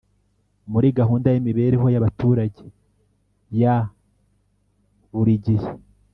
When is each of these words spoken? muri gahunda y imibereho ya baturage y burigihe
muri 0.71 0.87
gahunda 0.99 1.27
y 1.31 1.37
imibereho 1.41 1.87
ya 1.93 2.03
baturage 2.05 2.61
y 3.59 3.63
burigihe 5.11 5.69